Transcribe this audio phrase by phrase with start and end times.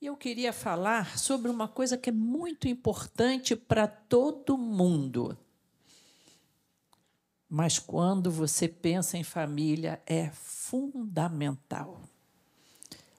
[0.00, 5.36] E eu queria falar sobre uma coisa que é muito importante para todo mundo.
[7.48, 12.00] Mas quando você pensa em família, é fundamental.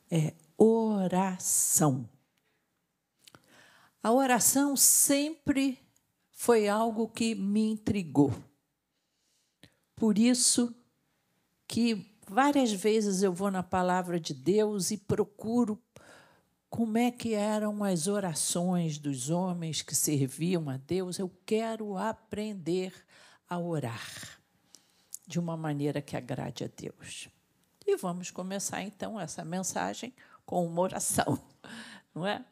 [0.10, 2.08] É oração.
[4.02, 5.78] A oração sempre
[6.32, 8.34] foi algo que me intrigou.
[9.98, 10.74] Por isso
[11.68, 15.76] que várias vezes eu vou na palavra de Deus e procuro
[16.70, 21.18] como é que eram as orações dos homens que serviam a Deus.
[21.18, 22.94] Eu quero aprender
[23.50, 24.40] a orar
[25.26, 27.28] de uma maneira que agrade a Deus.
[27.86, 30.14] E vamos começar então essa mensagem
[30.46, 31.40] com uma oração,
[32.14, 32.46] não é?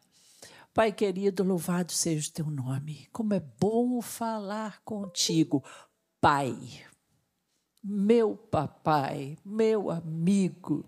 [0.74, 3.08] Pai querido, louvado seja o teu nome.
[3.12, 5.64] Como é bom falar contigo,
[6.22, 6.56] Pai.
[7.84, 10.86] Meu papai, meu amigo,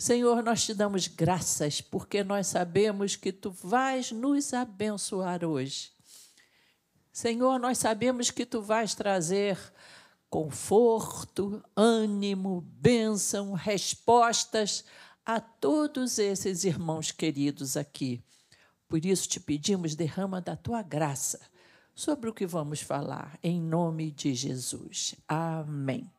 [0.00, 5.92] Senhor, nós te damos graças porque nós sabemos que tu vais nos abençoar hoje.
[7.12, 9.58] Senhor, nós sabemos que tu vais trazer
[10.30, 14.86] conforto, ânimo, bênção, respostas
[15.22, 18.24] a todos esses irmãos queridos aqui.
[18.88, 21.38] Por isso te pedimos, derrama da tua graça
[21.94, 25.14] sobre o que vamos falar, em nome de Jesus.
[25.28, 26.10] Amém.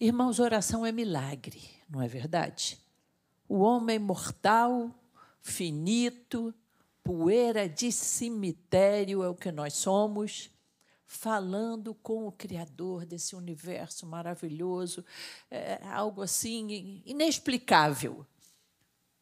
[0.00, 2.78] Irmãos, oração é milagre não é verdade?
[3.48, 4.94] O homem mortal,
[5.42, 6.54] finito,
[7.02, 10.50] poeira de cemitério é o que nós somos,
[11.04, 15.04] falando com o Criador desse universo maravilhoso,
[15.50, 18.24] é algo assim inexplicável.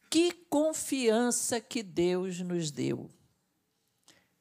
[0.07, 3.09] Que confiança que Deus nos deu.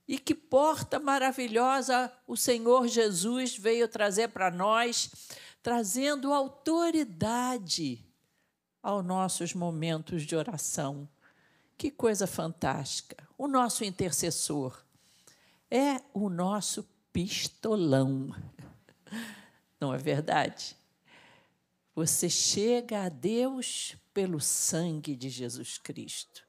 [0.06, 5.10] E que porta maravilhosa o Senhor Jesus veio trazer para nós,
[5.68, 8.02] trazendo autoridade
[8.82, 11.06] aos nossos momentos de oração.
[11.76, 13.28] Que coisa fantástica!
[13.36, 14.82] O nosso intercessor
[15.70, 18.34] é o nosso pistolão.
[19.78, 20.74] Não é verdade?
[21.94, 26.46] Você chega a Deus pelo sangue de Jesus Cristo.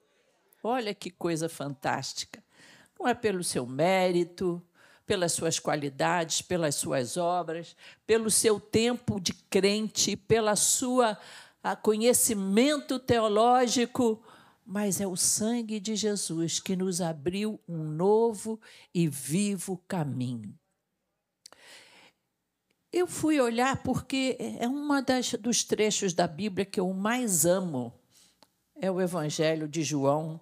[0.64, 2.42] Olha que coisa fantástica.
[2.98, 4.66] Não é pelo seu mérito,
[5.10, 7.76] pelas suas qualidades, pelas suas obras,
[8.06, 11.18] pelo seu tempo de crente, pela sua
[11.64, 14.24] a conhecimento teológico,
[14.64, 18.62] mas é o sangue de Jesus que nos abriu um novo
[18.94, 20.54] e vivo caminho.
[22.94, 24.88] Eu fui olhar porque é um
[25.42, 27.92] dos trechos da Bíblia que eu mais amo.
[28.76, 30.40] É o Evangelho de João,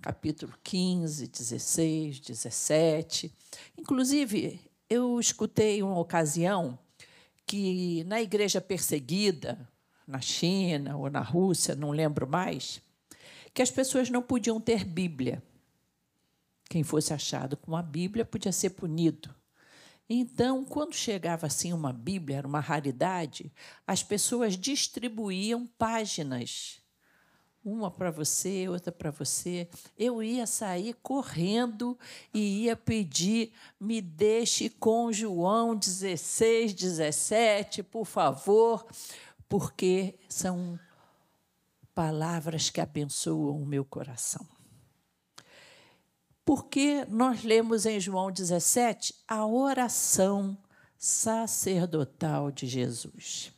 [0.00, 3.32] capítulo 15, 16, 17.
[3.76, 6.78] Inclusive, eu escutei uma ocasião
[7.46, 9.68] que na igreja perseguida,
[10.06, 12.80] na China ou na Rússia, não lembro mais,
[13.52, 15.42] que as pessoas não podiam ter Bíblia.
[16.68, 19.34] Quem fosse achado com uma Bíblia podia ser punido.
[20.08, 23.52] Então, quando chegava assim uma Bíblia, era uma raridade,
[23.86, 26.79] as pessoas distribuíam páginas
[27.64, 29.68] uma para você, outra para você.
[29.98, 31.98] Eu ia sair correndo
[32.32, 38.86] e ia pedir: me deixe com João 16, 17, por favor,
[39.48, 40.78] porque são
[41.94, 44.46] palavras que abençoam o meu coração.
[46.44, 50.56] Porque nós lemos em João 17 a oração
[50.98, 53.52] sacerdotal de Jesus.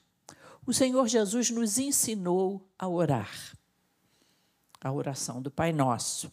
[0.66, 3.30] O Senhor Jesus nos ensinou a orar
[4.82, 6.32] a oração do Pai Nosso.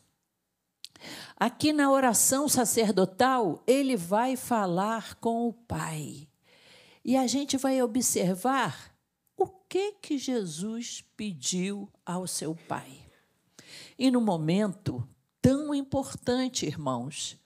[1.38, 6.28] Aqui na oração sacerdotal, ele vai falar com o Pai.
[7.06, 8.94] E a gente vai observar
[9.38, 13.06] o que que Jesus pediu ao seu Pai.
[13.98, 15.08] E no momento
[15.42, 17.38] tão importante, irmãos,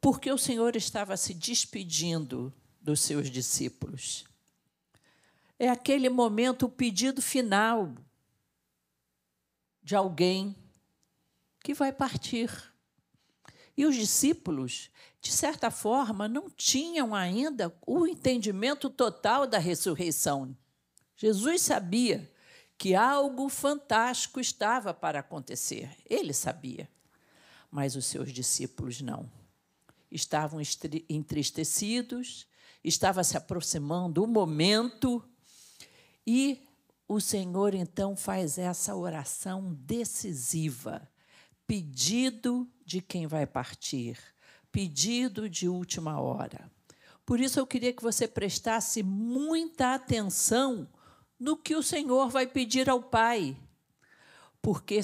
[0.00, 4.24] porque o Senhor estava se despedindo dos seus discípulos.
[5.58, 7.92] É aquele momento, o pedido final
[9.90, 10.54] de alguém
[11.64, 12.48] que vai partir.
[13.76, 14.88] E os discípulos,
[15.20, 20.56] de certa forma, não tinham ainda o entendimento total da ressurreição.
[21.16, 22.32] Jesus sabia
[22.78, 25.90] que algo fantástico estava para acontecer.
[26.08, 26.88] Ele sabia.
[27.68, 29.28] Mas os seus discípulos não.
[30.08, 30.60] Estavam
[31.08, 32.46] entristecidos,
[32.84, 35.20] estava se aproximando o momento
[36.24, 36.64] e
[37.12, 41.10] o Senhor então faz essa oração decisiva,
[41.66, 44.16] pedido de quem vai partir,
[44.70, 46.70] pedido de última hora.
[47.26, 50.88] Por isso eu queria que você prestasse muita atenção
[51.36, 53.56] no que o Senhor vai pedir ao Pai.
[54.62, 55.00] porque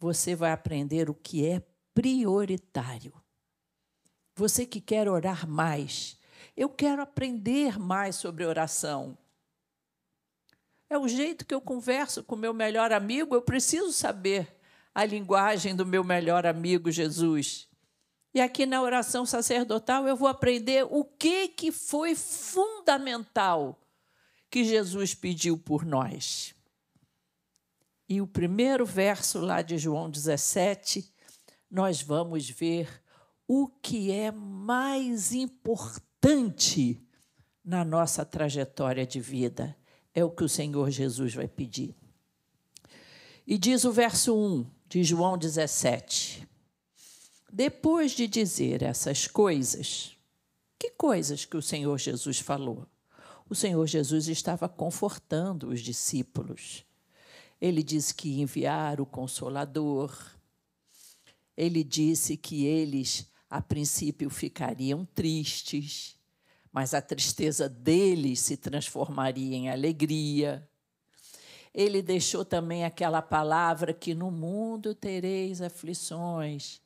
[0.00, 1.62] você vai aprender o que é
[1.94, 3.12] prioritário.
[4.34, 6.18] Você que quer orar mais,
[6.56, 9.16] eu quero aprender mais sobre oração.
[10.88, 14.56] É o jeito que eu converso com meu melhor amigo, eu preciso saber
[14.94, 17.68] a linguagem do meu melhor amigo Jesus.
[18.32, 23.80] E aqui na oração sacerdotal eu vou aprender o que, que foi fundamental
[24.50, 26.54] que Jesus pediu por nós.
[28.08, 31.12] E o primeiro verso lá de João 17,
[31.70, 33.02] nós vamos ver
[33.48, 37.02] o que é mais importante
[37.64, 39.76] na nossa trajetória de vida.
[40.14, 41.94] É o que o Senhor Jesus vai pedir.
[43.46, 46.46] E diz o verso 1 de João 17:
[47.52, 50.16] Depois de dizer essas coisas,
[50.78, 52.86] que coisas que o Senhor Jesus falou?
[53.48, 56.84] O Senhor Jesus estava confortando os discípulos.
[57.60, 60.16] Ele disse que ia enviar o Consolador.
[61.56, 66.13] Ele disse que eles, a princípio, ficariam tristes,
[66.74, 70.68] mas a tristeza deles se transformaria em alegria
[71.74, 76.80] ele deixou também aquela palavra que no mundo tereis aflições,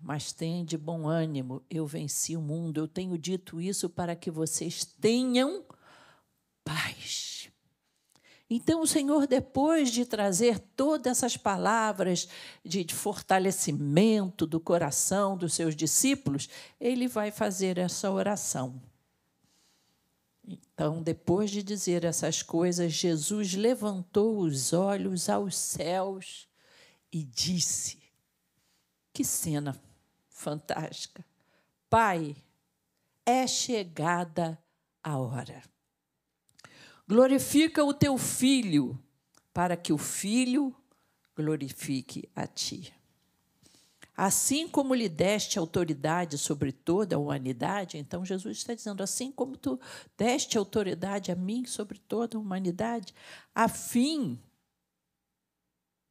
[0.00, 2.78] mas tem de bom ânimo, eu venci o mundo.
[2.78, 5.62] Eu tenho dito isso para que vocês tenham
[6.64, 7.50] paz.
[8.48, 12.26] Então, o Senhor, depois de trazer todas essas palavras
[12.64, 16.48] de fortalecimento do coração dos seus discípulos,
[16.80, 18.80] ele vai fazer essa oração.
[20.44, 26.48] Então, depois de dizer essas coisas, Jesus levantou os olhos aos céus
[27.12, 28.02] e disse:
[29.12, 29.80] Que cena
[30.28, 31.24] fantástica!
[31.88, 32.34] Pai,
[33.24, 34.58] é chegada
[35.02, 35.62] a hora.
[37.06, 38.98] Glorifica o teu filho,
[39.52, 40.74] para que o filho
[41.36, 42.92] glorifique a ti.
[44.16, 49.56] Assim como lhe deste autoridade sobre toda a humanidade, então Jesus está dizendo: assim como
[49.56, 49.80] tu
[50.16, 53.14] deste autoridade a mim sobre toda a humanidade,
[53.54, 54.38] a fim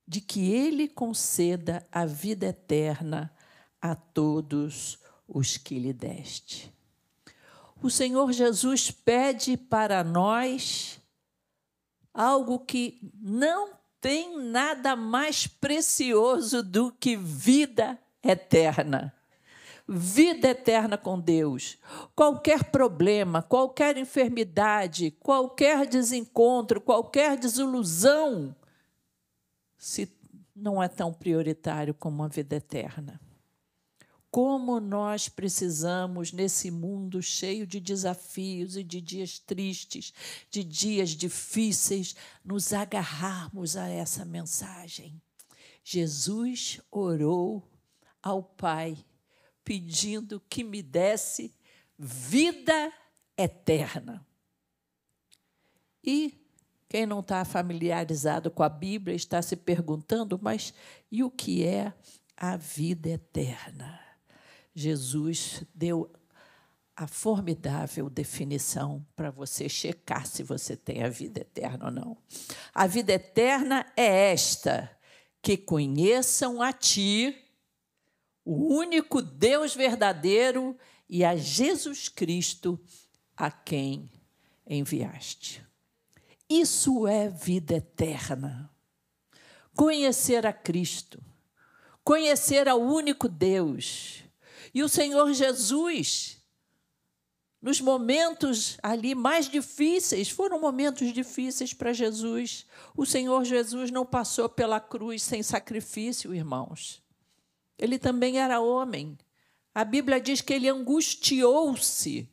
[0.08, 3.34] de que ele conceda a vida eterna
[3.80, 6.74] a todos os que lhe deste.
[7.82, 11.00] O Senhor Jesus pede para nós
[12.14, 19.14] algo que não tem nada mais precioso do que vida eterna.
[19.88, 21.78] Vida eterna com Deus.
[22.16, 28.56] Qualquer problema, qualquer enfermidade, qualquer desencontro, qualquer desilusão,
[29.78, 30.12] se
[30.56, 33.20] não é tão prioritário como a vida eterna
[34.32, 40.14] como nós precisamos, nesse mundo cheio de desafios e de dias tristes,
[40.50, 45.22] de dias difíceis, nos agarrarmos a essa mensagem.
[45.84, 47.70] Jesus orou
[48.24, 48.98] ao Pai,
[49.66, 51.54] pedindo que me desse
[52.00, 52.94] vida
[53.38, 54.26] eterna.
[56.02, 56.42] E
[56.88, 60.74] quem não está familiarizado com a Bíblia está se perguntando, mas
[61.12, 61.94] e o que é
[62.38, 64.11] a vida eterna?
[64.74, 66.12] Jesus deu
[66.96, 72.18] a formidável definição para você checar se você tem a vida eterna ou não.
[72.74, 74.90] A vida eterna é esta:
[75.42, 77.36] que conheçam a Ti,
[78.46, 80.78] o único Deus verdadeiro,
[81.10, 82.80] e a Jesus Cristo,
[83.36, 84.10] a quem
[84.66, 85.66] enviaste.
[86.50, 88.70] Isso é vida eterna.
[89.76, 91.24] Conhecer a Cristo,
[92.04, 94.24] conhecer ao único Deus
[94.74, 96.42] e o Senhor Jesus,
[97.62, 102.66] nos momentos ali mais difíceis, foram momentos difíceis para Jesus.
[102.96, 107.04] O Senhor Jesus não passou pela cruz sem sacrifício, irmãos.
[107.78, 109.18] Ele também era homem.
[109.74, 112.30] A Bíblia diz que ele angustiou-se.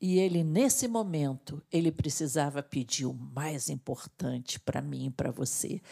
[0.00, 5.82] E ele, nesse momento, ele precisava pedir o mais importante para mim e para você: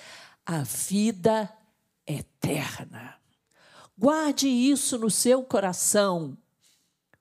[0.46, 1.52] a vida
[2.06, 3.17] eterna.
[3.98, 6.38] Guarde isso no seu coração.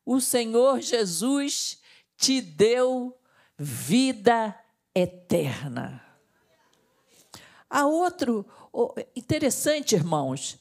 [0.05, 1.79] O Senhor Jesus
[2.15, 3.17] te deu
[3.57, 4.55] vida
[4.93, 6.03] eterna.
[7.67, 8.45] Há outro
[9.15, 10.59] interessante, irmãos,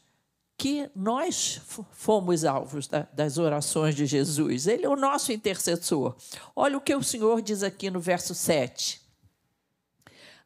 [0.56, 1.61] que nós
[1.92, 4.66] fomos alvos das orações de Jesus.
[4.66, 6.16] Ele é o nosso intercessor.
[6.54, 9.02] Olha o que o Senhor diz aqui no verso 7.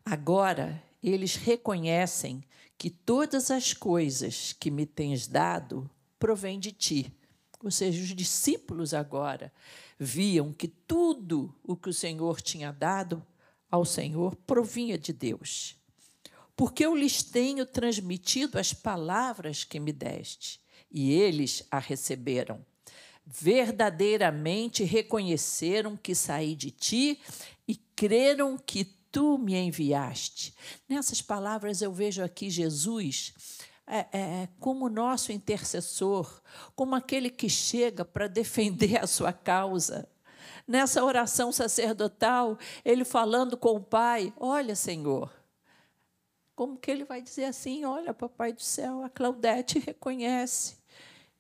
[0.05, 2.45] Agora eles reconhecem
[2.81, 7.13] que todas as coisas que me tens dado provêm de ti.
[7.63, 9.53] Ou seja, os discípulos agora
[9.99, 13.23] viam que tudo o que o Senhor tinha dado
[13.71, 15.77] ao Senhor provinha de Deus.
[16.61, 20.61] porque eu lhes tenho transmitido as palavras que me deste,
[20.93, 22.63] e eles a receberam.
[23.25, 27.19] Verdadeiramente reconheceram que saí de ti
[27.67, 30.55] e creram que tu me enviaste.
[30.89, 33.35] Nessas palavras eu vejo aqui Jesus
[33.87, 36.41] é, é, é como nosso intercessor,
[36.77, 40.09] como aquele que chega para defender a sua causa.
[40.67, 45.33] Nessa oração sacerdotal, ele falando com o Pai: Olha, Senhor,
[46.55, 50.77] como que ele vai dizer assim: Olha, Papai do céu, a Claudete reconhece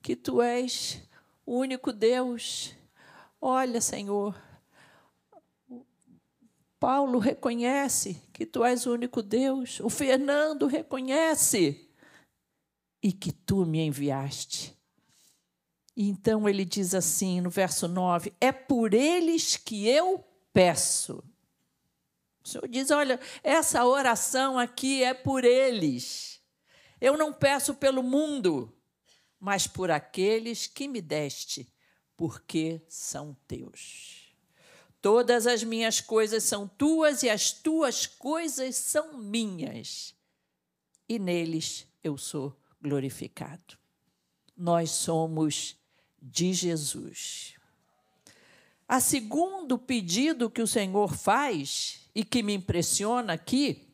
[0.02, 1.00] que tu és
[1.46, 2.74] o único Deus.
[3.40, 4.34] Olha, Senhor,
[6.80, 9.80] Paulo reconhece que tu és o único Deus.
[9.80, 11.90] O Fernando reconhece
[13.02, 14.74] e que tu me enviaste.
[15.94, 21.22] E então ele diz assim no verso 9: É por eles que eu peço.
[22.42, 26.40] O Senhor diz: Olha, essa oração aqui é por eles.
[26.98, 28.74] Eu não peço pelo mundo,
[29.38, 31.70] mas por aqueles que me deste,
[32.16, 34.19] porque são teus.
[35.00, 40.14] Todas as minhas coisas são tuas e as tuas coisas são minhas.
[41.08, 43.78] E neles eu sou glorificado.
[44.56, 45.76] Nós somos
[46.20, 47.54] de Jesus.
[48.86, 53.88] A segundo pedido que o Senhor faz e que me impressiona aqui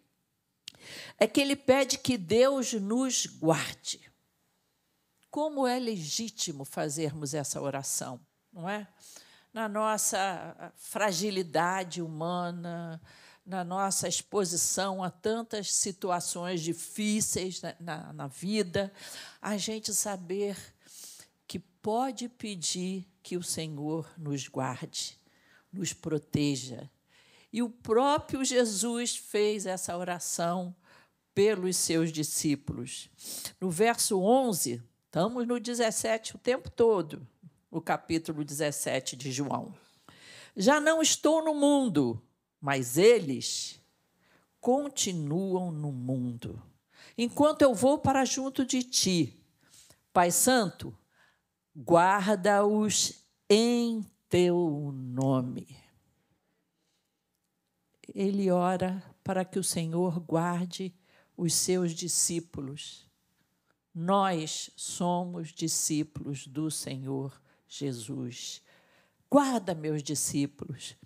[1.18, 4.00] é que ele pede que Deus nos guarde.
[5.30, 8.20] Como é legítimo fazermos essa oração,
[8.52, 8.88] não é?
[9.56, 13.00] Na nossa fragilidade humana,
[13.42, 18.92] na nossa exposição a tantas situações difíceis na, na, na vida,
[19.40, 20.58] a gente saber
[21.48, 25.18] que pode pedir que o Senhor nos guarde,
[25.72, 26.90] nos proteja.
[27.50, 30.76] E o próprio Jesus fez essa oração
[31.34, 33.08] pelos seus discípulos.
[33.58, 37.26] No verso 11, estamos no 17 o tempo todo,
[37.76, 39.74] no capítulo 17 de João.
[40.56, 42.18] Já não estou no mundo,
[42.58, 43.78] mas eles
[44.58, 46.62] continuam no mundo.
[47.18, 49.38] Enquanto eu vou para junto de ti,
[50.10, 50.96] Pai Santo,
[51.76, 55.76] guarda-os em teu nome.
[58.14, 60.94] Ele ora para que o Senhor guarde
[61.36, 63.06] os seus discípulos.
[63.94, 67.38] Nós somos discípulos do Senhor
[67.78, 68.62] Jesus.
[69.30, 70.96] Guarda meus discípulos.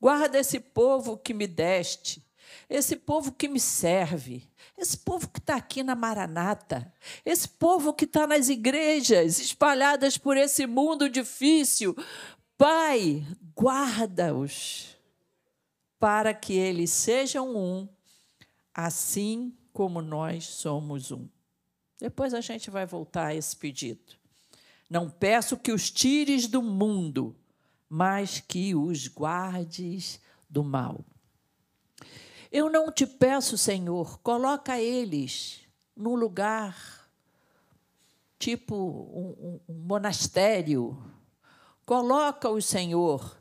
[0.00, 2.24] Guarda esse povo que me deste,
[2.68, 6.92] esse povo que me serve, esse povo que está aqui na Maranata,
[7.24, 11.94] esse povo que está nas igrejas espalhadas por esse mundo difícil.
[12.56, 14.96] Pai, guarda-os
[15.98, 17.88] para que eles sejam um,
[18.74, 21.28] assim como nós somos um.
[21.98, 24.19] Depois a gente vai voltar a esse pedido.
[24.90, 27.36] Não peço que os tires do mundo,
[27.88, 31.04] mas que os guardes do mal.
[32.50, 35.60] Eu não te peço, Senhor, coloca eles
[35.96, 37.08] num lugar
[38.40, 40.98] tipo um, um, monastério.
[41.86, 43.40] Coloca-os, Senhor,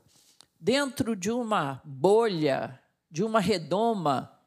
[0.60, 2.80] dentro de uma bolha,
[3.10, 4.38] de uma redoma.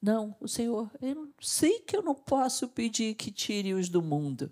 [0.00, 4.50] Não, o Senhor, eu sei que eu não posso pedir que tire-os do mundo,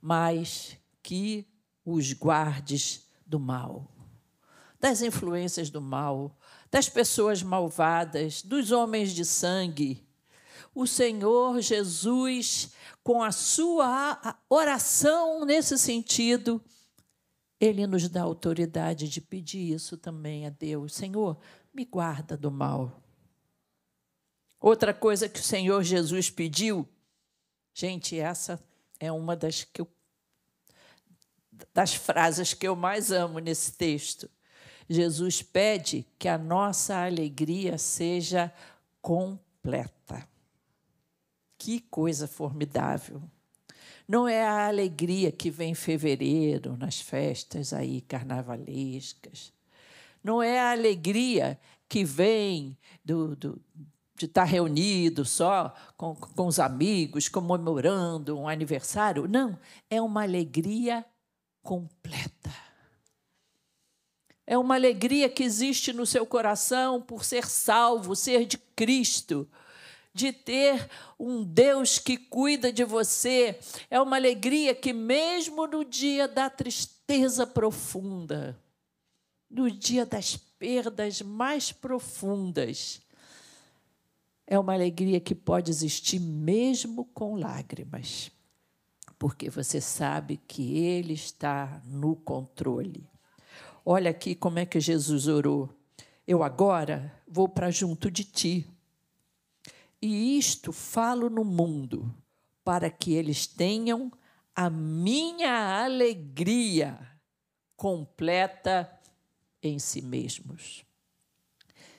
[0.00, 0.77] mas
[1.08, 1.48] que
[1.86, 3.90] os guardes do mal,
[4.78, 6.38] das influências do mal,
[6.70, 10.06] das pessoas malvadas, dos homens de sangue.
[10.74, 16.62] O Senhor Jesus, com a sua oração nesse sentido,
[17.58, 20.92] ele nos dá autoridade de pedir isso também a Deus.
[20.92, 21.38] Senhor,
[21.72, 23.02] me guarda do mal.
[24.60, 26.86] Outra coisa que o Senhor Jesus pediu,
[27.72, 28.62] gente, essa
[29.00, 29.88] é uma das que eu
[31.74, 34.28] das frases que eu mais amo nesse texto.
[34.88, 38.52] Jesus pede que a nossa alegria seja
[39.02, 40.26] completa.
[41.58, 43.22] Que coisa formidável.
[44.06, 49.52] Não é a alegria que vem em fevereiro, nas festas aí carnavalescas.
[50.24, 53.60] Não é a alegria que vem do, do
[54.18, 59.28] de estar reunido só com, com os amigos, comemorando um aniversário.
[59.28, 59.56] Não,
[59.88, 61.06] é uma alegria
[61.62, 62.54] completa.
[64.46, 69.46] É uma alegria que existe no seu coração por ser salvo, ser de Cristo,
[70.14, 70.88] de ter
[71.18, 73.58] um Deus que cuida de você.
[73.90, 78.58] É uma alegria que, mesmo no dia da tristeza profunda,
[79.50, 83.02] no dia das perdas mais profundas,
[84.46, 88.30] é uma alegria que pode existir mesmo com lágrimas,
[89.18, 93.08] porque você sabe que Ele está no controle.
[93.84, 95.68] Olha aqui como é que Jesus orou.
[96.26, 98.70] Eu agora vou para junto de ti.
[100.00, 102.14] E isto falo no mundo,
[102.62, 104.12] para que eles tenham
[104.54, 106.98] a minha alegria
[107.76, 108.92] completa
[109.62, 110.84] em si mesmos.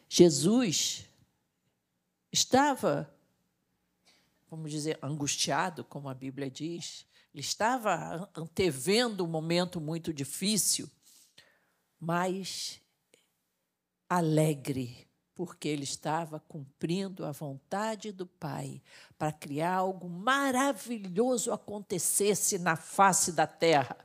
[0.08, 1.06] Jesus
[2.32, 3.14] estava,
[4.50, 10.90] vamos dizer, angustiado, como a Bíblia diz, ele estava antevendo um momento muito difícil,
[12.00, 12.82] mas
[14.08, 18.82] alegre, porque ele estava cumprindo a vontade do Pai
[19.18, 23.98] para criar algo maravilhoso acontecesse na face da terra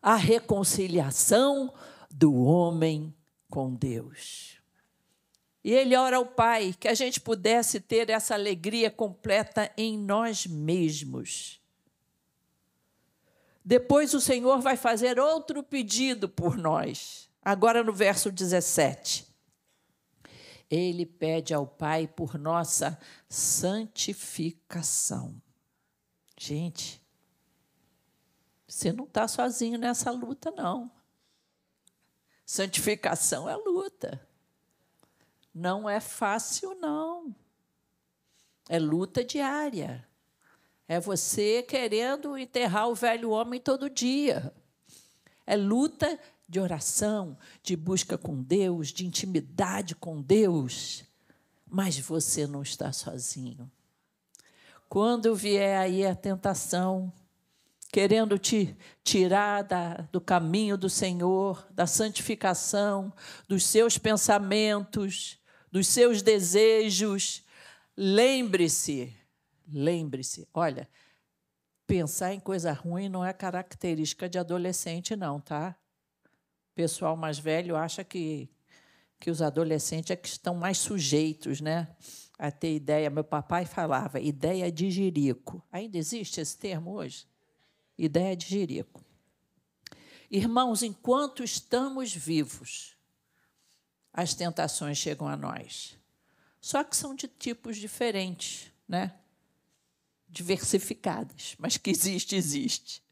[0.00, 1.74] a reconciliação
[2.08, 3.12] do homem
[3.50, 4.56] com Deus.
[5.64, 10.46] E ele ora ao Pai que a gente pudesse ter essa alegria completa em nós
[10.46, 11.60] mesmos.
[13.66, 19.26] Depois o Senhor vai fazer outro pedido por nós, agora no verso 17.
[20.70, 22.96] Ele pede ao Pai por nossa
[23.28, 25.42] santificação.
[26.38, 27.04] Gente,
[28.68, 30.88] você não está sozinho nessa luta, não.
[32.44, 34.24] Santificação é luta.
[35.52, 37.34] Não é fácil, não.
[38.68, 40.06] É luta diária.
[40.88, 44.52] É você querendo enterrar o velho homem todo dia.
[45.46, 51.04] É luta de oração, de busca com Deus, de intimidade com Deus.
[51.66, 53.70] Mas você não está sozinho.
[54.88, 57.12] Quando vier aí a tentação,
[57.90, 63.12] querendo te tirar da, do caminho do Senhor, da santificação,
[63.48, 65.38] dos seus pensamentos,
[65.72, 67.42] dos seus desejos.
[67.96, 69.16] Lembre-se,
[69.72, 70.48] lembre-se.
[70.52, 70.88] Olha,
[71.86, 75.76] pensar em coisa ruim não é característica de adolescente, não, tá?
[76.72, 78.50] O pessoal mais velho acha que,
[79.18, 81.88] que os adolescentes é que estão mais sujeitos, né?
[82.38, 83.08] A ter ideia.
[83.08, 85.62] Meu papai falava, ideia de jirico.
[85.72, 87.26] Ainda existe esse termo hoje?
[87.96, 89.02] Ideia de jirico.
[90.30, 92.96] Irmãos, enquanto estamos vivos,
[94.12, 95.96] as tentações chegam a nós.
[96.60, 99.14] Só que são de tipos diferentes, né?
[100.28, 103.02] Diversificadas, mas que existe, existe.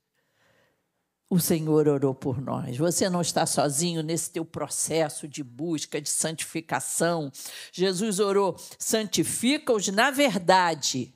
[1.29, 2.77] O Senhor orou por nós.
[2.77, 7.33] Você não está sozinho nesse teu processo de busca, de santificação.
[7.72, 11.12] Jesus orou: santifica-os na verdade.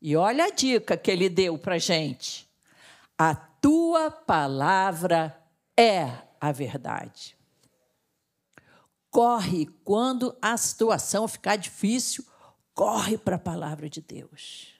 [0.00, 2.48] E olha a dica que ele deu para gente:
[3.18, 5.36] a tua palavra
[5.76, 7.36] é a verdade
[9.12, 12.24] corre quando a situação ficar difícil,
[12.74, 14.72] corre para a palavra de Deus.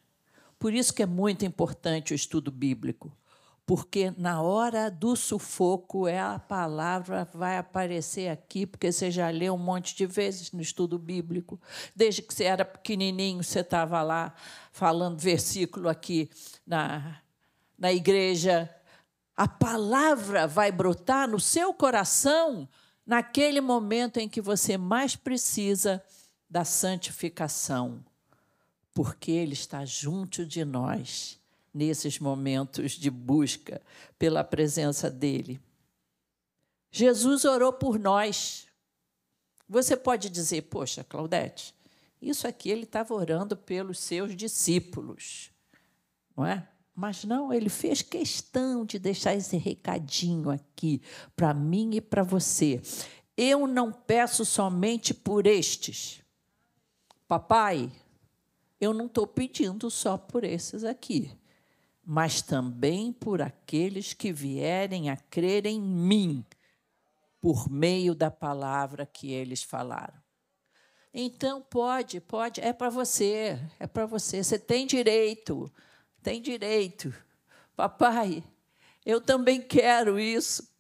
[0.63, 3.13] Por isso que é muito importante o estudo bíblico,
[3.67, 9.55] porque na hora do sufoco é a palavra vai aparecer aqui, porque você já leu
[9.55, 11.61] um monte de vezes no estudo bíblico.
[11.97, 14.35] Desde que você era pequenininho, você estava lá
[14.71, 16.31] falando versículo aqui
[16.65, 17.21] na,
[17.77, 18.73] na igreja.
[19.37, 22.69] A palavra vai brotar no seu coração
[23.05, 26.01] naquele momento em que você mais precisa
[26.49, 28.05] da santificação,
[28.95, 31.39] porque Ele está junto de nós
[31.73, 33.81] nesses momentos de busca
[34.19, 35.61] pela presença dEle.
[36.91, 38.67] Jesus orou por nós.
[39.69, 41.75] Você pode dizer, poxa, Claudete,
[42.21, 45.51] isso aqui ele estava orando pelos seus discípulos,
[46.37, 46.69] não é?
[46.95, 51.01] Mas não, ele fez questão de deixar esse recadinho aqui
[51.35, 52.83] para mim e para você.
[53.35, 56.23] Eu não peço somente por estes.
[57.27, 57.91] Papai,
[58.83, 61.31] eu não estou pedindo só por esses aqui,
[62.05, 66.45] mas também por aqueles que vierem a crer em mim,
[67.41, 70.21] por meio da palavra que eles falaram.
[71.15, 75.73] Então, pode, pode, é para você, é para você, você tem direito
[76.23, 77.13] tem direito.
[77.75, 78.45] Papai,
[79.05, 80.71] eu também quero isso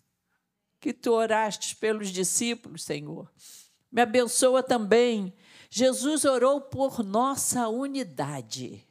[0.80, 3.30] que tu oraste pelos discípulos, Senhor.
[3.90, 5.34] Me abençoa também.
[5.74, 8.86] Jesus orou por nossa unidade.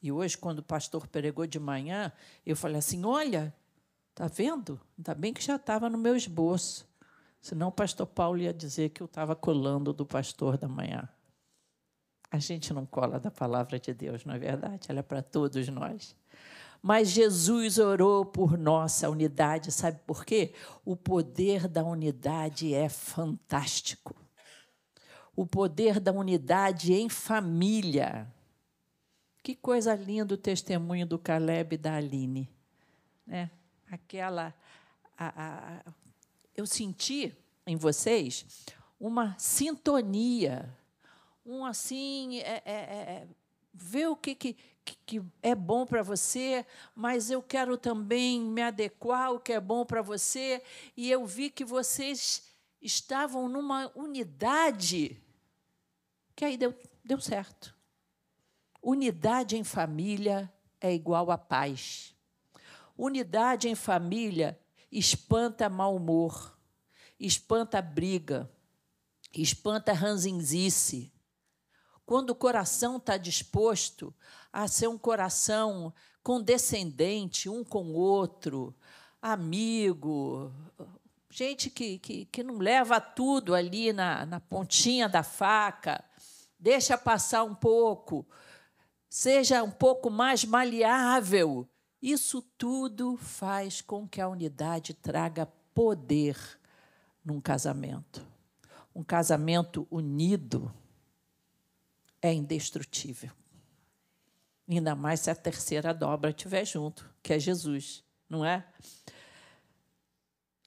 [0.00, 2.10] E hoje, quando o pastor pregou de manhã,
[2.46, 3.54] eu falei assim: olha,
[4.14, 4.80] tá vendo?
[4.96, 6.88] Ainda bem que já estava no meu esboço.
[7.42, 11.06] Senão o pastor Paulo ia dizer que eu estava colando do pastor da manhã.
[12.30, 14.86] A gente não cola da palavra de Deus, não é verdade?
[14.88, 16.16] Ela é para todos nós.
[16.80, 20.54] Mas Jesus orou por nossa unidade, sabe por quê?
[20.86, 24.19] O poder da unidade é fantástico.
[25.34, 28.30] O poder da unidade em família.
[29.42, 32.48] Que coisa linda o testemunho do Caleb e da Aline.
[33.26, 33.50] Né?
[33.90, 34.54] Aquela.
[35.16, 35.92] A, a,
[36.54, 37.34] eu senti
[37.66, 38.66] em vocês
[38.98, 40.76] uma sintonia,
[41.44, 42.38] um assim.
[42.40, 43.28] É, é, é,
[43.72, 44.56] ver o que, que,
[45.06, 49.86] que é bom para você, mas eu quero também me adequar ao que é bom
[49.86, 50.62] para você.
[50.96, 52.49] E eu vi que vocês
[52.80, 55.20] estavam numa unidade
[56.34, 57.76] que aí deu, deu certo.
[58.82, 62.14] Unidade em família é igual a paz.
[62.96, 64.58] Unidade em família
[64.90, 66.58] espanta mau humor,
[67.18, 68.50] espanta briga,
[69.32, 71.12] espanta ranzinzice.
[72.06, 74.14] Quando o coração está disposto
[74.52, 78.74] a ser um coração condescendente um com o outro,
[79.22, 80.52] amigo,
[81.30, 86.04] gente que, que, que não leva tudo ali na, na pontinha da faca,
[86.58, 88.26] deixa passar um pouco,
[89.08, 91.66] seja um pouco mais maleável.
[92.02, 96.36] Isso tudo faz com que a unidade traga poder
[97.24, 98.26] num casamento.
[98.94, 100.74] Um casamento unido
[102.20, 103.30] é indestrutível.
[104.68, 108.66] Ainda mais se a terceira dobra estiver junto, que é Jesus, não é?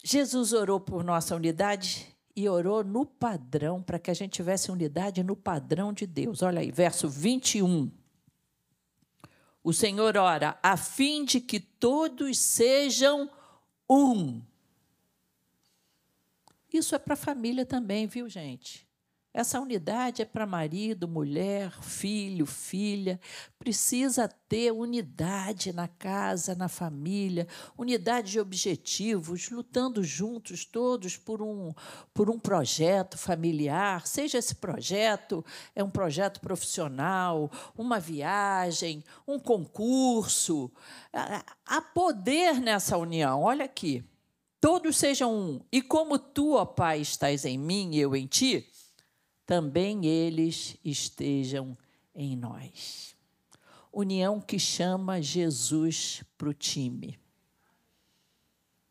[0.03, 5.23] Jesus orou por nossa unidade e orou no padrão, para que a gente tivesse unidade
[5.23, 6.41] no padrão de Deus.
[6.41, 7.89] Olha aí, verso 21.
[9.63, 13.31] O Senhor ora, a fim de que todos sejam
[13.89, 14.41] um.
[16.71, 18.85] Isso é para a família também, viu, gente?
[19.33, 23.19] Essa unidade é para marido, mulher, filho, filha.
[23.57, 31.73] Precisa ter unidade na casa, na família, unidade de objetivos, lutando juntos todos por um,
[32.13, 34.05] por um projeto familiar.
[34.05, 35.43] Seja esse projeto
[35.75, 40.71] é um projeto profissional, uma viagem, um concurso.
[41.65, 43.41] Há poder nessa união.
[43.41, 44.03] Olha aqui.
[44.61, 45.59] Todos sejam um.
[45.71, 48.69] E como tu, ó Pai, estás em mim e eu em ti
[49.45, 51.77] também eles estejam
[52.15, 53.15] em nós.
[53.91, 57.19] União que chama Jesus para o time.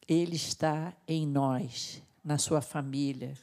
[0.06, 3.34] Ele está em nós, na sua família,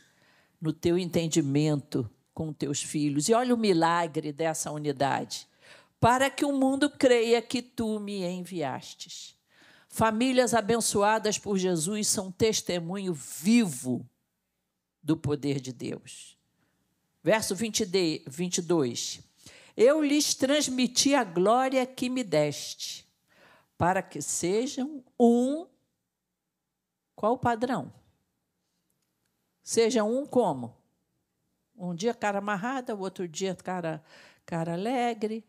[0.61, 3.27] no teu entendimento com teus filhos.
[3.27, 5.47] E olha o milagre dessa unidade.
[5.99, 9.35] Para que o mundo creia que tu me enviastes.
[9.89, 14.07] Famílias abençoadas por Jesus são testemunho vivo
[15.03, 16.38] do poder de Deus.
[17.23, 19.21] Verso 20 22.
[19.75, 23.07] Eu lhes transmiti a glória que me deste,
[23.77, 25.67] para que sejam um.
[27.15, 27.93] Qual o padrão?
[29.63, 30.75] Sejam um como?
[31.75, 34.03] Um dia cara amarrada, o outro dia cara,
[34.45, 35.45] cara alegre.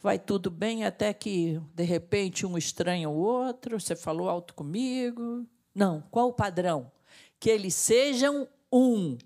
[0.00, 3.80] Vai tudo bem até que, de repente, um estranha o outro.
[3.80, 5.46] Você falou alto comigo.
[5.74, 6.90] Não, qual o padrão?
[7.38, 9.16] Que eles sejam um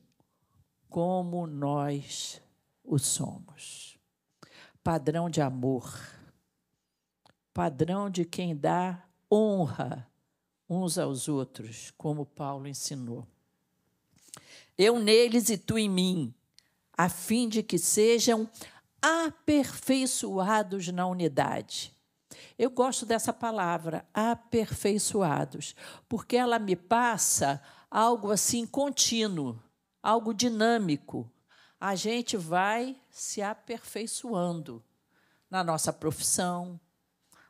[0.95, 2.41] como nós
[2.85, 3.99] o somos.
[4.81, 5.93] Padrão de amor,
[7.53, 10.09] padrão de quem dá honra
[10.71, 13.27] uns aos outros, como Paulo ensinou.
[14.79, 16.33] Eu neles e tu em mim,
[16.97, 18.49] a fim de que sejam
[19.03, 21.93] aperfeiçoados na unidade.
[22.57, 25.75] Eu gosto dessa palavra, aperfeiçoados,
[26.09, 29.61] porque ela me passa algo assim contínuo
[30.05, 31.33] algo dinâmico.
[31.81, 34.85] A gente vai se aperfeiçoando
[35.51, 36.79] na nossa profissão,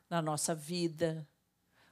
[0.09, 1.27] na nossa vida,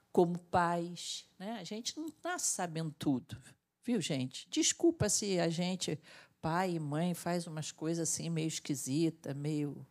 [0.10, 1.26] como pais.
[1.38, 1.58] Né?
[1.60, 3.38] A gente não nasce sabendo tudo,
[3.84, 4.50] viu, gente?
[4.50, 6.00] Desculpa se a gente,
[6.42, 9.86] pai e mãe, faz umas coisas assim meio esquisita, meio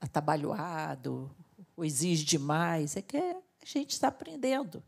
[0.00, 1.34] atabalhoado,
[1.74, 2.94] ou exige demais.
[2.94, 4.82] É que a gente está aprendendo.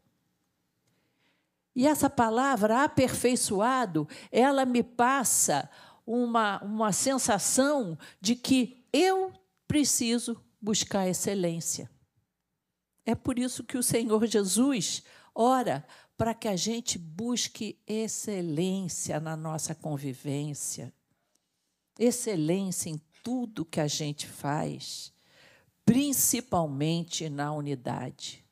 [1.77, 5.69] E essa palavra aperfeiçoado, ela me passa
[6.07, 9.31] uma, uma sensação de que eu
[9.69, 11.91] preciso buscar excelência.
[13.05, 15.03] É por isso que o Senhor Jesus
[15.35, 15.87] ora
[16.17, 20.91] para que a gente busque excelência na nossa convivência,
[21.99, 25.13] excelência em tudo que a gente faz,
[25.85, 28.46] principalmente na unidade.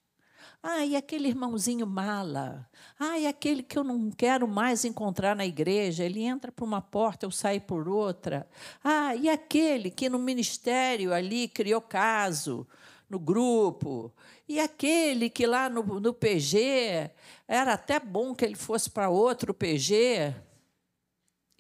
[0.67, 2.67] Ah, e aquele irmãozinho mala.
[2.99, 6.05] Ah, e aquele que eu não quero mais encontrar na igreja.
[6.05, 8.49] Ele entra por uma porta, eu saio por outra.
[8.83, 12.67] Ah, e aquele que no ministério ali criou caso,
[13.11, 14.11] no grupo.
[14.49, 17.11] E aquele que lá no, no PG,
[17.47, 20.35] era até bom que ele fosse para outro PG.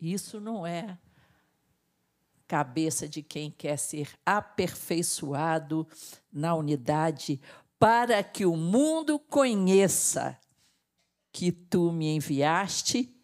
[0.00, 0.98] Isso não é
[2.46, 5.86] cabeça de quem quer ser aperfeiçoado
[6.32, 7.40] na unidade,
[7.84, 10.40] para que o mundo conheça
[11.30, 13.14] que tu me enviaste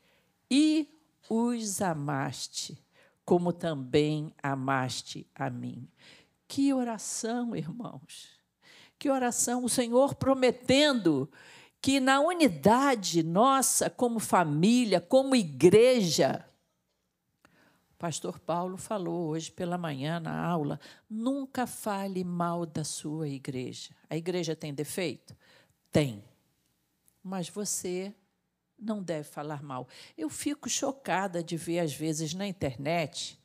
[0.50, 0.86] e
[1.30, 2.78] os amaste,
[3.24, 5.88] como também amaste a mim.
[6.46, 8.38] Que oração, irmãos!
[8.98, 9.64] Que oração!
[9.64, 11.30] O Senhor prometendo
[11.80, 16.46] que na unidade nossa, como família, como igreja,
[18.00, 23.90] pastor Paulo falou hoje pela manhã na aula: nunca fale mal da sua igreja.
[24.08, 25.36] A igreja tem defeito?
[25.92, 26.24] Tem.
[27.22, 28.14] Mas você
[28.78, 29.86] não deve falar mal.
[30.16, 33.38] Eu fico chocada de ver, às vezes, na internet,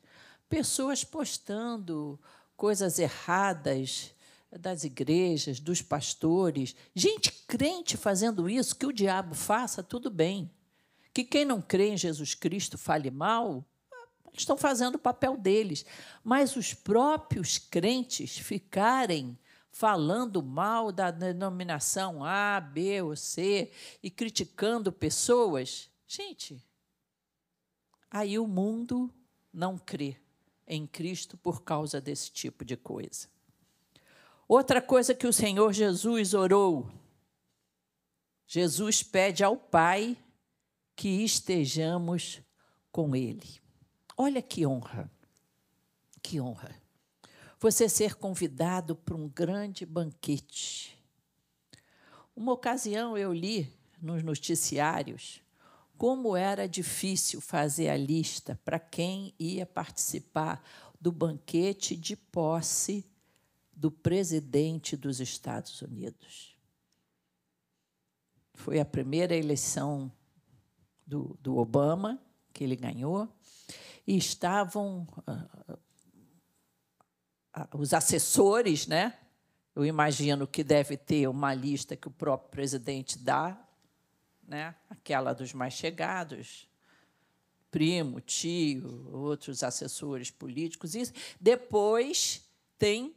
[0.48, 2.18] pessoas postando
[2.56, 4.14] coisas erradas
[4.50, 10.50] das igrejas, dos pastores, gente crente fazendo isso, que o diabo faça, tudo bem.
[11.12, 13.62] Que quem não crê em Jesus Cristo fale mal,
[14.32, 15.84] estão fazendo o papel deles.
[16.22, 19.38] Mas os próprios crentes ficarem
[19.76, 23.70] falando mal da denominação A, B ou C
[24.02, 26.64] e criticando pessoas, gente,
[28.10, 29.12] aí o mundo
[29.52, 30.16] não crê
[30.66, 33.28] em Cristo por causa desse tipo de coisa.
[34.48, 36.90] Outra coisa que o Senhor Jesus orou,
[38.46, 40.16] Jesus pede ao Pai
[40.94, 42.40] que estejamos
[42.90, 43.65] com Ele.
[44.16, 45.10] Olha que honra,
[46.22, 46.74] que honra.
[47.60, 50.96] Você ser convidado para um grande banquete.
[52.34, 55.42] Uma ocasião eu li nos noticiários
[55.96, 60.62] como era difícil fazer a lista para quem ia participar
[61.00, 63.04] do banquete de posse
[63.72, 66.56] do presidente dos Estados Unidos.
[68.54, 70.10] Foi a primeira eleição
[71.06, 72.20] do, do Obama,
[72.52, 73.28] que ele ganhou,
[74.06, 75.72] e estavam uh,
[77.56, 79.18] uh, os assessores, né?
[79.74, 83.66] Eu imagino que deve ter uma lista que o próprio presidente dá
[84.46, 84.74] né?
[84.88, 86.68] aquela dos mais chegados,
[87.70, 90.94] primo, tio, outros assessores políticos.
[90.94, 92.42] E depois
[92.78, 93.14] tem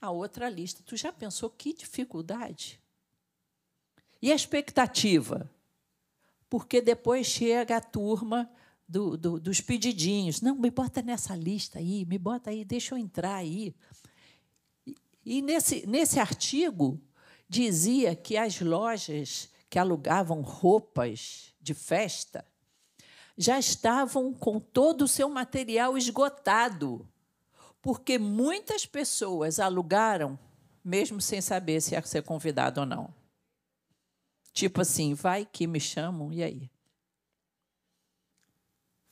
[0.00, 0.82] a outra lista.
[0.84, 2.80] Tu já pensou que dificuldade?
[4.20, 5.50] E a expectativa?
[6.48, 8.50] Porque depois chega a turma
[8.90, 10.40] do, do, dos pedidinhos.
[10.40, 13.74] Não, me bota nessa lista aí, me bota aí, deixa eu entrar aí.
[14.86, 17.00] E, e nesse, nesse artigo
[17.48, 22.44] dizia que as lojas que alugavam roupas de festa,
[23.36, 27.08] já estavam com todo o seu material esgotado,
[27.80, 30.38] porque muitas pessoas alugaram,
[30.84, 33.14] mesmo sem saber se ia ser convidado ou não.
[34.52, 36.70] Tipo assim, vai que me chamam, e aí?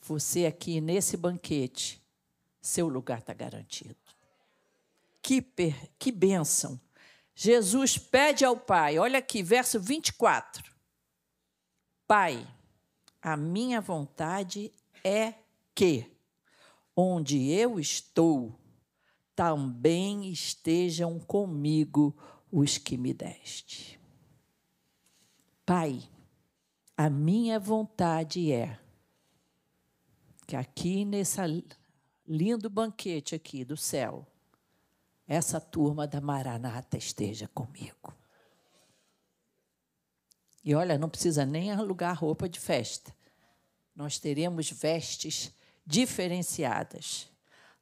[0.08, 2.02] Você aqui nesse banquete,
[2.62, 3.94] seu lugar está garantido.
[5.20, 6.80] Que, per, que bênção
[7.34, 10.74] Jesus pede ao Pai, olha aqui, verso 24.
[12.06, 12.44] Pai,
[13.20, 14.72] a minha vontade
[15.04, 15.34] é
[15.74, 16.10] que,
[16.96, 18.58] onde eu estou,
[19.36, 22.16] também estejam comigo
[22.50, 24.00] os que me deste.
[25.66, 26.02] Pai,
[26.96, 28.80] a minha vontade é
[30.48, 31.38] que aqui nesse
[32.26, 34.26] lindo banquete aqui do céu,
[35.26, 38.16] essa turma da Maranata esteja comigo.
[40.64, 43.14] E olha, não precisa nem alugar roupa de festa.
[43.94, 47.30] Nós teremos vestes diferenciadas.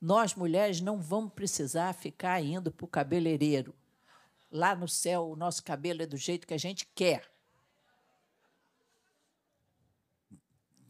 [0.00, 3.72] Nós, mulheres, não vamos precisar ficar indo para o cabeleireiro.
[4.50, 7.30] Lá no céu, o nosso cabelo é do jeito que a gente quer.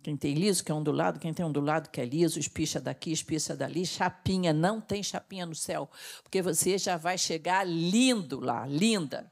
[0.06, 3.56] Quem tem liso que é ondulado, quem tem ondulado que é liso, espicha daqui, espicha
[3.56, 5.90] dali, chapinha, não tem chapinha no céu,
[6.22, 9.28] porque você já vai chegar lindo lá, linda.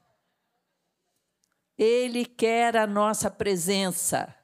[1.77, 4.35] Ele quer a nossa presença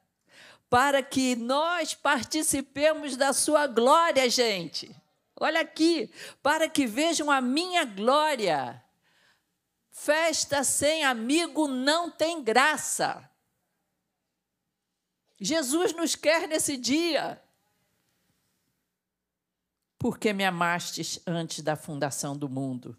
[0.69, 4.89] para que nós participemos da sua glória, gente.
[5.37, 6.09] Olha aqui,
[6.41, 8.81] para que vejam a minha glória.
[9.91, 13.29] Festa sem amigo não tem graça.
[15.43, 17.41] Jesus nos quer nesse dia.
[19.97, 22.95] Porque me amastes antes da fundação do mundo.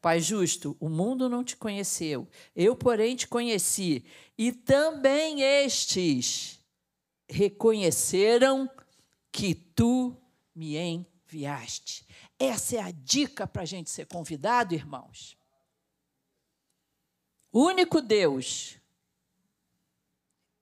[0.00, 4.02] Pai justo, o mundo não te conheceu, eu, porém, te conheci,
[4.38, 6.58] e também estes
[7.28, 8.68] reconheceram
[9.30, 10.16] que tu
[10.54, 12.06] me enviaste.
[12.38, 15.36] Essa é a dica para a gente ser convidado, irmãos.
[17.52, 18.79] O único Deus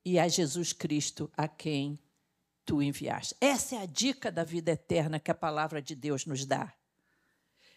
[0.08, 1.98] e a Jesus Cristo a quem
[2.64, 3.36] tu enviaste.
[3.40, 6.74] Essa é a dica da vida eterna que a palavra de Deus nos dá.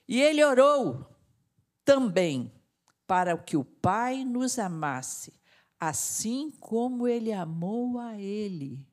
[0.07, 1.05] E ele orou
[1.83, 2.49] também
[3.05, 5.33] para que o Pai nos amasse,
[5.77, 8.87] assim como ele amou a ele.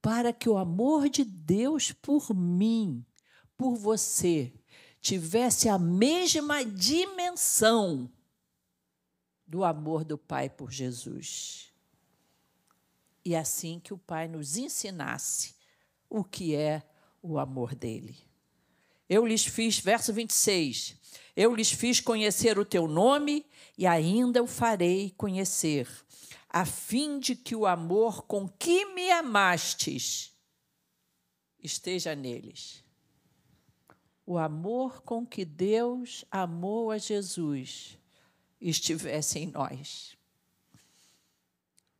[0.00, 3.04] Para que o amor de Deus por mim,
[3.58, 4.54] por você,
[5.02, 8.10] tivesse a mesma dimensão
[9.46, 11.69] do amor do Pai por Jesus.
[13.24, 15.54] E assim que o Pai nos ensinasse
[16.08, 16.82] o que é
[17.22, 18.16] o amor dele.
[19.08, 20.96] Eu lhes fiz, verso 26,
[21.36, 23.44] eu lhes fiz conhecer o teu nome
[23.76, 25.88] e ainda o farei conhecer,
[26.48, 30.32] a fim de que o amor com que me amastes
[31.62, 32.84] esteja neles.
[34.24, 37.98] O amor com que Deus amou a Jesus
[38.60, 40.16] estivesse em nós.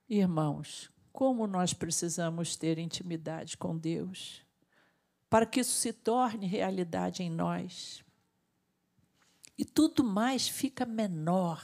[0.08, 4.42] Irmãos, como nós precisamos ter intimidade com Deus
[5.30, 8.02] para que isso se torne realidade em nós.
[9.56, 11.62] E tudo mais fica menor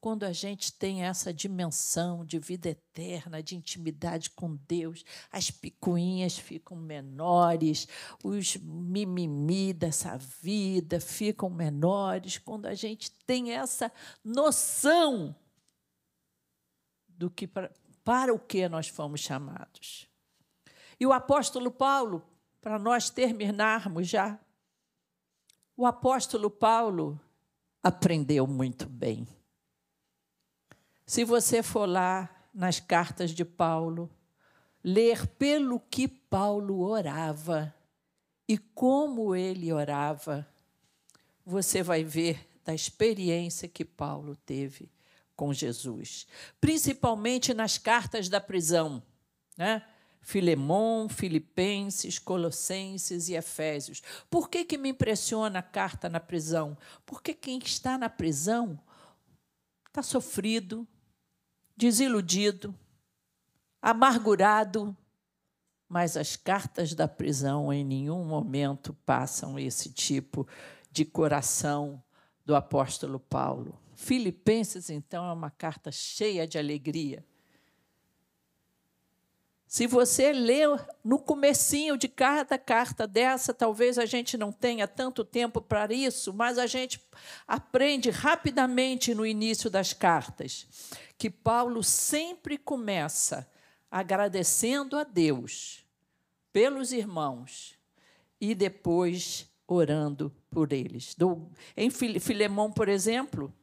[0.00, 6.38] quando a gente tem essa dimensão de vida eterna, de intimidade com Deus, as picuinhas
[6.38, 7.86] ficam menores,
[8.24, 13.92] os mimimi dessa vida ficam menores, quando a gente tem essa
[14.24, 15.36] noção
[17.06, 17.46] do que
[18.04, 20.08] para, o que nós fomos chamados.
[20.98, 22.22] E o apóstolo Paulo,
[22.60, 24.38] para nós terminarmos já,
[25.76, 27.18] o apóstolo Paulo
[27.82, 29.26] aprendeu muito bem.
[31.06, 34.10] Se você for lá nas cartas de Paulo,
[34.84, 37.74] ler pelo que Paulo orava
[38.46, 40.46] e como ele orava,
[41.44, 44.90] você vai ver da experiência que Paulo teve
[45.40, 46.26] com Jesus,
[46.60, 49.02] principalmente nas cartas da prisão,
[49.56, 49.82] né?
[50.20, 54.02] Filemão, Filipenses, Colossenses e Efésios.
[54.28, 56.76] Por que, que me impressiona a carta na prisão?
[57.06, 58.78] Porque quem está na prisão
[59.88, 60.86] está sofrido,
[61.74, 62.78] desiludido,
[63.80, 64.94] amargurado,
[65.88, 70.46] mas as cartas da prisão em nenhum momento passam esse tipo
[70.92, 72.02] de coração
[72.44, 73.80] do apóstolo Paulo.
[74.00, 77.22] Filipenses, então, é uma carta cheia de alegria.
[79.66, 80.62] Se você lê
[81.04, 86.32] no comecinho de cada carta dessa, talvez a gente não tenha tanto tempo para isso,
[86.32, 86.98] mas a gente
[87.46, 90.66] aprende rapidamente no início das cartas
[91.18, 93.46] que Paulo sempre começa
[93.90, 95.84] agradecendo a Deus
[96.54, 97.78] pelos irmãos
[98.40, 101.14] e depois orando por eles.
[101.76, 103.54] Em Filemão, por exemplo,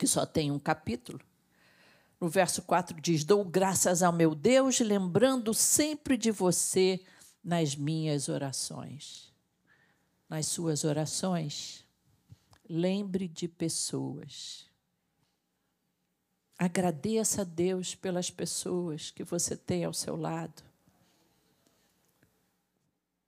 [0.00, 1.20] que só tem um capítulo,
[2.18, 7.04] no verso 4 diz: Dou graças ao meu Deus, lembrando sempre de você
[7.44, 9.30] nas minhas orações.
[10.26, 11.84] Nas suas orações,
[12.66, 14.66] lembre de pessoas.
[16.58, 20.62] Agradeça a Deus pelas pessoas que você tem ao seu lado.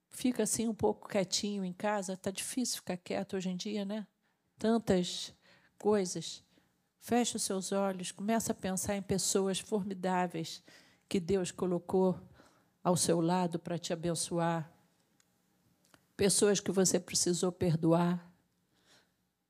[0.09, 4.07] Fica assim um pouco quietinho em casa, está difícil ficar quieto hoje em dia, né?
[4.57, 5.31] Tantas
[5.77, 6.43] coisas.
[7.05, 10.63] Feche os seus olhos, começa a pensar em pessoas formidáveis
[11.09, 12.17] que Deus colocou
[12.81, 14.71] ao seu lado para te abençoar.
[16.15, 18.25] Pessoas que você precisou perdoar.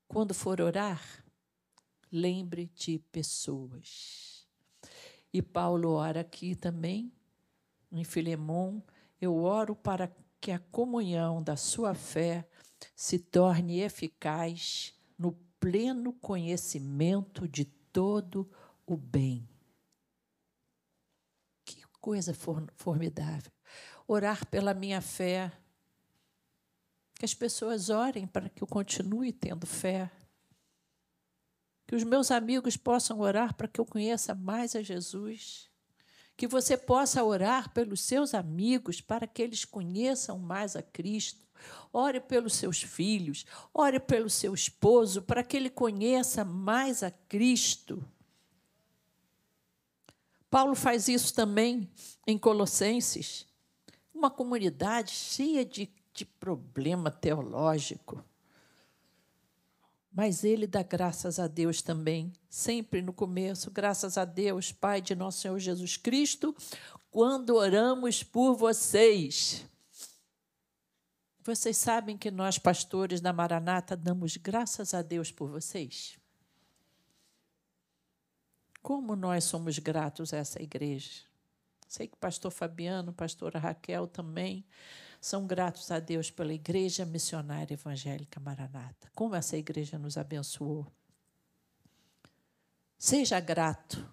[0.07, 0.99] Quando for orar,
[2.11, 4.47] lembre de pessoas.
[5.31, 7.13] E Paulo ora aqui também,
[7.91, 8.83] em Filemão,
[9.21, 10.11] eu oro para
[10.41, 12.49] que a comunhão da sua fé
[12.95, 18.51] se torne eficaz no pleno conhecimento de todo
[18.85, 19.47] o bem.
[21.63, 22.33] Que coisa
[22.75, 23.49] formidável.
[24.05, 25.49] Orar pela minha fé.
[27.15, 30.11] Que as pessoas orem para que eu continue tendo fé.
[31.87, 35.71] Que os meus amigos possam orar para que eu conheça mais a Jesus.
[36.35, 41.42] Que você possa orar pelos seus amigos para que eles conheçam mais a Cristo
[41.91, 48.03] Ore pelos seus filhos, ore pelo seu esposo, para que ele conheça mais a Cristo.
[50.49, 51.89] Paulo faz isso também
[52.27, 53.47] em Colossenses,
[54.13, 58.23] uma comunidade cheia de, de problema teológico.
[60.11, 65.15] Mas ele dá graças a Deus também, sempre no começo, graças a Deus, Pai de
[65.15, 66.55] nosso Senhor Jesus Cristo,
[67.09, 69.65] quando oramos por vocês.
[71.43, 76.17] Vocês sabem que nós, pastores da Maranata, damos graças a Deus por vocês?
[78.81, 81.23] Como nós somos gratos a essa igreja.
[81.85, 84.65] Sei que o pastor Fabiano, pastora Raquel também
[85.19, 89.11] são gratos a Deus pela Igreja Missionária Evangélica Maranata.
[89.13, 90.87] Como essa igreja nos abençoou.
[92.97, 94.09] Seja grato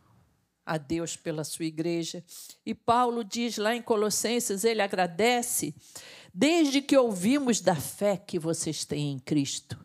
[0.70, 2.22] a Deus pela sua igreja.
[2.64, 5.74] E Paulo diz lá em Colossenses, ele agradece,
[6.32, 9.84] desde que ouvimos da fé que vocês têm em Cristo.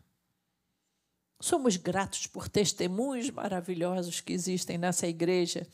[1.40, 5.66] Somos gratos por testemunhos maravilhosos que existem nessa igreja.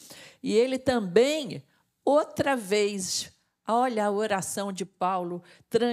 [0.43, 1.63] E ele também,
[2.03, 3.31] outra vez,
[3.69, 5.43] olha a oração de Paulo,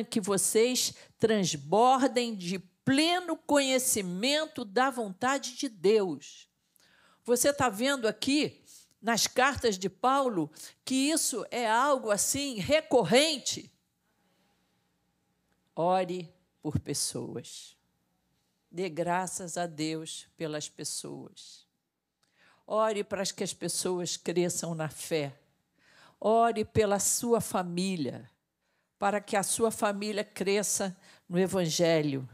[0.10, 6.48] que vocês transbordem de pleno conhecimento da vontade de Deus.
[7.26, 8.59] Você está vendo aqui
[9.02, 10.52] nas cartas de Paulo
[10.84, 13.72] que isso é algo assim recorrente.
[15.76, 16.32] Ore
[16.62, 17.78] por pessoas.
[18.72, 21.66] Dê graças a Deus pelas pessoas.
[22.68, 25.39] Ore para que as pessoas cresçam na fé.
[26.20, 28.30] Ore pela sua família,
[29.00, 30.95] para que a sua família cresça
[31.28, 32.30] no Evangelho.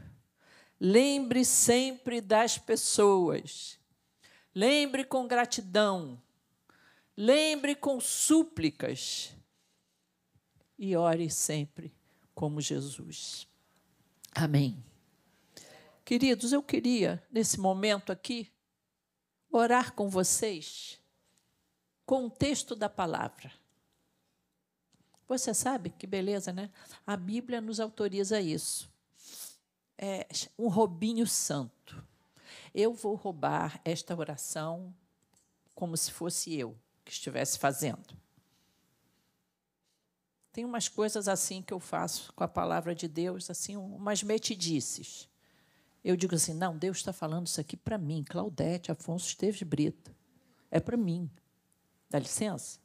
[0.78, 3.78] Lembre sempre das pessoas.
[4.54, 6.20] Lembre com gratidão
[7.16, 9.34] lembre com súplicas
[10.78, 11.94] e ore sempre
[12.34, 13.48] como Jesus.
[14.34, 14.84] Amém.
[16.04, 18.52] Queridos, eu queria, nesse momento aqui,
[19.50, 21.00] orar com vocês
[22.04, 23.52] com o texto da palavra.
[25.26, 26.70] Você sabe que beleza, né?
[27.04, 28.88] A Bíblia nos autoriza isso.
[29.98, 32.06] É um robinho santo.
[32.72, 34.94] Eu vou roubar esta oração
[35.74, 38.14] como se fosse eu que estivesse fazendo.
[40.52, 45.28] Tem umas coisas assim que eu faço com a palavra de Deus, assim, umas metidices.
[46.02, 50.14] Eu digo assim: não, Deus está falando isso aqui para mim, Claudete Afonso Esteves Brito.
[50.70, 51.30] É para mim.
[52.10, 52.80] Dá licença?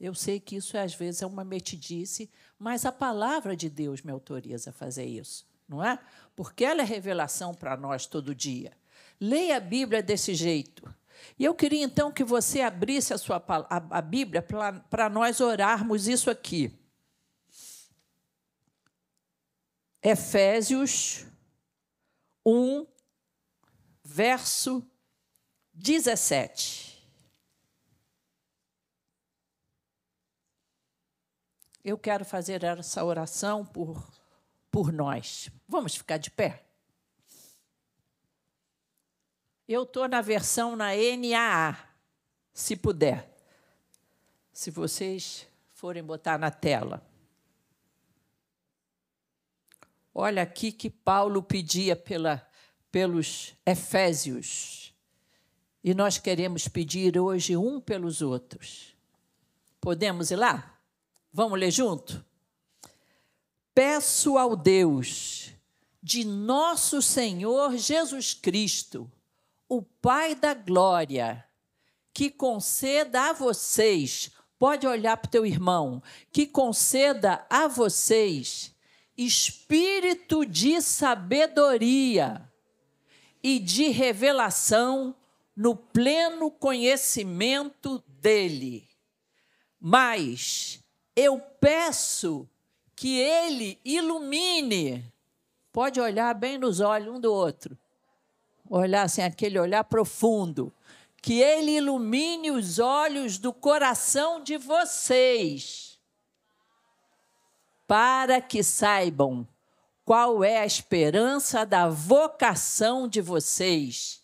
[0.00, 4.10] Eu sei que isso às vezes é uma metidice, mas a palavra de Deus me
[4.10, 5.98] autoriza a fazer isso, não é?
[6.34, 8.72] Porque ela é revelação para nós todo dia.
[9.20, 10.92] Leia a Bíblia desse jeito.
[11.38, 16.08] E eu queria então que você abrisse a sua a, a Bíblia para nós orarmos
[16.08, 16.78] isso aqui.
[20.02, 21.24] Efésios
[22.44, 22.86] 1,
[24.02, 24.84] verso
[25.72, 26.92] 17.
[31.84, 34.08] Eu quero fazer essa oração por,
[34.70, 35.50] por nós.
[35.68, 36.64] Vamos ficar de pé?
[39.68, 41.76] Eu estou na versão na NAA,
[42.52, 43.28] se puder.
[44.52, 47.04] Se vocês forem botar na tela.
[50.14, 52.46] Olha aqui que Paulo pedia pela,
[52.90, 54.94] pelos Efésios.
[55.82, 58.94] E nós queremos pedir hoje um pelos outros.
[59.80, 60.78] Podemos ir lá?
[61.32, 62.24] Vamos ler junto?
[63.74, 65.50] Peço ao Deus
[66.02, 69.10] de nosso Senhor Jesus Cristo
[69.72, 71.42] o Pai da glória
[72.12, 78.76] que conceda a vocês, pode olhar para o teu irmão, que conceda a vocês
[79.16, 82.46] espírito de sabedoria
[83.42, 85.16] e de revelação
[85.56, 88.86] no pleno conhecimento dele.
[89.80, 90.84] Mas
[91.16, 92.46] eu peço
[92.94, 95.02] que ele ilumine,
[95.72, 97.78] pode olhar bem nos olhos um do outro,
[98.78, 100.72] olhar assim, aquele olhar profundo,
[101.20, 105.98] que ele ilumine os olhos do coração de vocês,
[107.86, 109.46] para que saibam
[110.04, 114.22] qual é a esperança da vocação de vocês,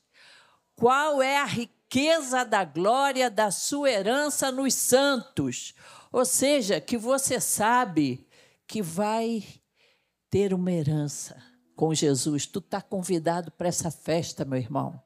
[0.75, 5.75] qual é a riqueza da glória da sua herança nos santos.
[6.11, 8.27] Ou seja, que você sabe
[8.67, 9.45] que vai
[10.31, 11.48] ter uma herança
[11.79, 12.45] com Jesus.
[12.45, 15.01] Tu está convidado para essa festa, meu irmão.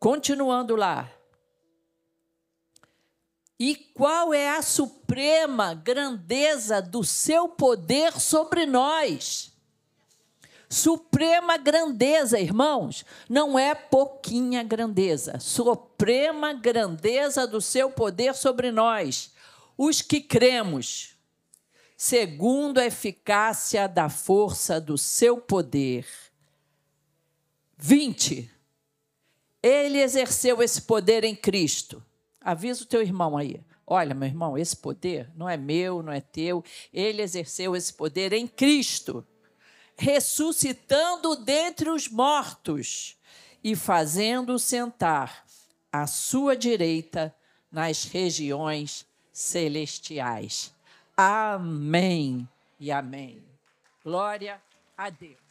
[0.00, 1.08] Continuando lá.
[3.56, 9.52] E qual é a suprema grandeza do seu poder sobre nós?
[10.68, 15.38] Suprema grandeza, irmãos, não é pouquinha grandeza.
[15.38, 19.32] Suprema grandeza do seu poder sobre nós,
[19.78, 21.15] os que cremos
[21.96, 26.06] segundo a eficácia da força do seu poder.
[27.78, 28.50] 20.
[29.62, 32.04] Ele exerceu esse poder em Cristo.
[32.40, 33.60] Avisa o teu irmão aí.
[33.86, 36.62] Olha, meu irmão, esse poder não é meu, não é teu.
[36.92, 39.26] Ele exerceu esse poder em Cristo,
[39.96, 43.16] ressuscitando dentre os mortos
[43.62, 45.46] e fazendo sentar
[45.90, 47.34] à sua direita
[47.70, 50.75] nas regiões celestiais.
[51.16, 52.46] Amém
[52.78, 53.42] e amém.
[54.04, 54.60] Glória
[54.98, 55.45] a Deus.